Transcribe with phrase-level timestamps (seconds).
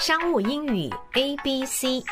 [0.00, 2.02] 商务英语 A B C，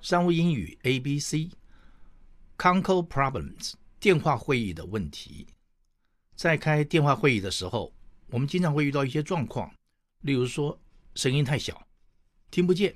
[0.00, 5.46] 商务英语 A B C，Concall problems 电话会议的问题。
[6.34, 7.94] 在开电话会议的时候，
[8.30, 9.72] 我们经常会遇到一些状况，
[10.22, 10.76] 例如说
[11.14, 11.86] 声音太小，
[12.50, 12.92] 听不见，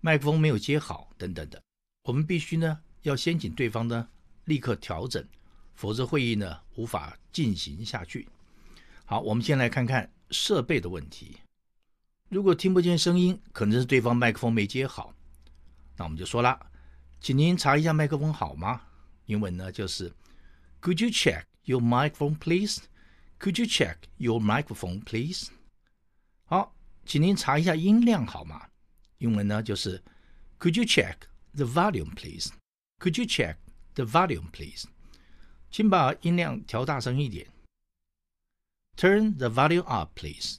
[0.00, 1.62] 麦克风没有接好等等的。
[2.04, 4.08] 我们必须呢要先请对方呢
[4.46, 5.22] 立刻调整，
[5.74, 8.26] 否则会议呢无法进行下去。
[9.12, 11.36] 好，我们先来看看设备的问题。
[12.30, 15.12] 如果听不见声音，可能是对方麦克风没接好。
[15.98, 16.58] 那我们就说了，
[17.20, 18.80] 请您查一下麦克风好吗？
[19.26, 20.10] 英文呢就是
[20.80, 22.78] Could you check your microphone, please?
[23.38, 25.48] Could you check your microphone, please?
[26.46, 26.74] 好，
[27.04, 28.68] 请您查一下音量好吗？
[29.18, 30.02] 英文呢就是
[30.58, 31.16] Could you check
[31.54, 32.48] the volume, please?
[32.98, 33.56] Could you check
[33.92, 34.84] the volume, please?
[35.70, 37.46] 请把音量调大声一点。
[38.96, 40.58] Turn the volume up, please.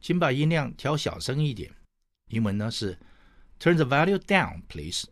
[0.00, 1.74] 请把音量调小声一点。
[2.28, 2.98] 英文呢是
[3.58, 5.04] Turn the volume down, please.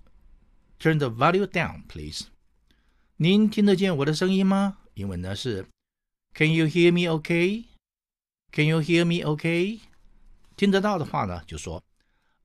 [0.78, 2.26] Turn the volume down, please.
[3.16, 4.78] 您听得见我的声音吗？
[4.94, 5.66] 英文呢是
[6.34, 7.64] Can you hear me okay?
[8.52, 9.80] Can you hear me okay?
[10.56, 11.82] 听得到的话呢，就说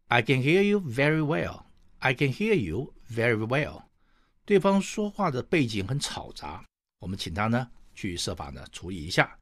[0.07, 1.63] I can hear you very well.
[1.99, 3.83] I can hear you very well.
[4.45, 6.65] 对方说话的背景很嘈杂，
[6.99, 9.37] 我们请他呢去设法呢处理一下。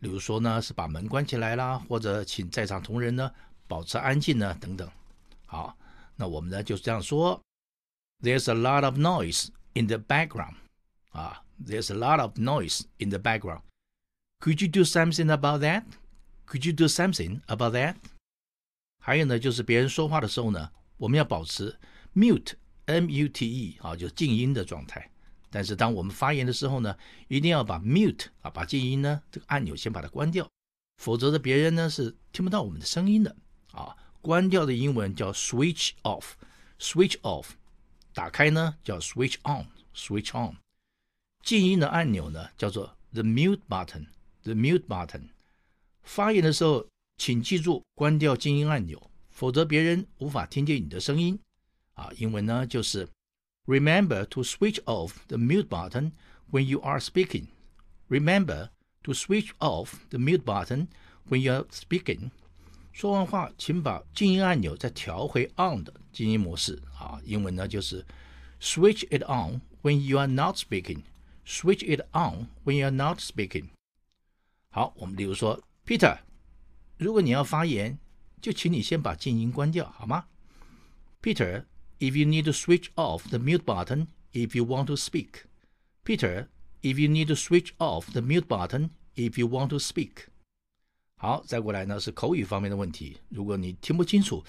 [0.00, 3.30] 例如说呢，是把门关起来啦，或者请在场同仁呢
[3.66, 4.90] 保持安静呢，等等。
[5.46, 5.76] 好，
[6.16, 7.40] 那我们呢就是这样说
[8.22, 10.54] ：There's a lot of noise in the background.
[11.12, 13.62] 啊，There's a lot of noise in the background.
[14.40, 15.84] Could you do something about that?
[16.46, 17.96] Could you do something about that?
[19.02, 21.78] 还有呢，就是别人说话的时候呢，我们要保持
[22.14, 25.10] mute，M-U-T-E 啊，就是静音的状态。
[25.52, 30.48] 但是当我们发言的时候呢，一定要把 mute 啊，把静音呢这个按钮先把它关掉，
[30.96, 33.34] 否则的别人呢是听不到我们的声音的
[33.72, 33.96] 啊。
[34.22, 37.46] 关掉的英文叫 switch off，switch off，
[38.14, 40.56] 打开呢叫 switch on，switch on。
[41.42, 45.30] 静音的按钮呢叫做 the mute button，the mute button。
[46.04, 51.36] 发言的时候，请记住关掉静音按钮，否则别人无法听见你的声音
[51.94, 52.10] 啊。
[52.18, 53.08] 英文呢就是。
[53.69, 56.11] Remember to switch off the mute button
[56.51, 57.47] when you are speaking.
[58.09, 58.69] Remember
[59.03, 60.87] to switch off the mute button
[61.27, 62.29] when you are speaking.
[62.93, 67.19] 说完话，请把静音按钮再调回 on 的静音模式啊。
[67.25, 68.05] 英文呢就是
[68.61, 71.01] switch it on when you are not speaking.
[71.45, 73.69] Switch it on when you are not speaking.
[74.69, 76.19] 好，我们例如说，Peter，
[76.97, 77.97] 如果你要发言，
[78.41, 80.25] 就请你先把静音关掉，好吗？
[81.21, 81.65] Peter。
[81.99, 85.45] If you need to switch off the mute button if you want to speak,
[86.03, 86.47] Peter.
[86.81, 90.27] If you need to switch off the mute button if you want to speak.
[91.17, 93.17] 好，再过来呢是口语方面的问题。
[93.29, 94.45] 如果你听不清楚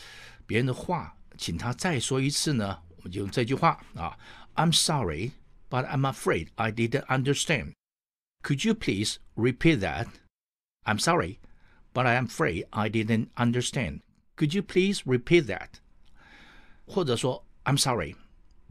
[0.47, 4.19] 别人的话，请他再说一次呢，我们就用这句话啊：
[4.55, 5.31] I'm sorry,
[5.71, 7.73] but I'm afraid I didn't understand.
[8.43, 10.09] Could you please repeat that?
[10.85, 11.39] I'm sorry,
[11.95, 14.01] but I'm afraid I didn't understand.
[14.37, 15.81] Could you please repeat that?
[16.91, 18.15] 或者说，I'm sorry,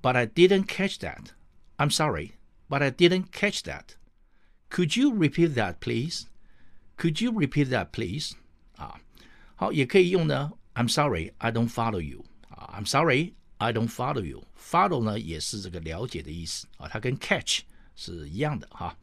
[0.01, 1.31] but I didn't catch that.
[1.77, 2.31] I'm sorry,
[2.69, 3.95] but I didn't catch that.
[4.69, 6.25] Could you repeat that, please?
[6.97, 8.31] Could you repeat that, please?
[8.77, 8.99] 啊，
[9.55, 10.53] 好，也可以用呢。
[10.73, 12.25] I'm sorry, I don't follow you.
[12.49, 14.43] 啊，I'm sorry, I don't follow you.
[14.57, 17.61] Follow 呢也是这个了解的意思啊，它跟 catch
[17.95, 18.97] 是一样的哈。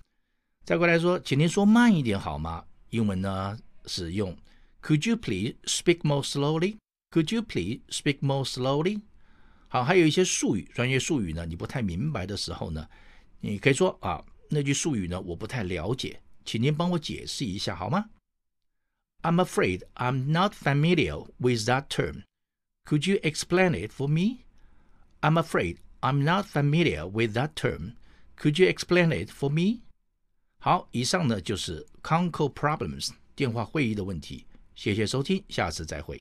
[0.65, 2.65] 再过来说，请您说慢一点好吗？
[2.91, 4.37] 英文呢是用
[4.83, 6.77] Could you please speak more slowly?
[7.11, 9.03] Could you please speak more slowly？
[9.69, 12.89] 好，还有一些术语，专业术语呢，你不太明白的时候呢，
[13.41, 18.11] 你可以说啊，那句术语呢，我不太了解，请您帮我解释一下好吗？
[19.23, 22.25] I'm afraid I'm not familiar with that term.
[22.85, 24.45] Could you explain it for me?
[25.21, 27.93] I'm afraid I'm not familiar with that term.
[28.37, 29.83] Could you explain it for me?
[30.59, 34.47] 好，以上呢就是 Concall Problems 电话会议的问题。
[34.75, 36.21] 谢谢收听，下次再会。